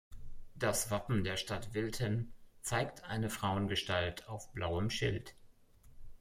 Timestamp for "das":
0.55-0.89